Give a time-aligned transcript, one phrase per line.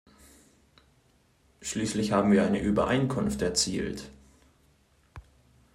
[1.61, 4.09] Schließlich haben wir eine Übereinkunft erzielt.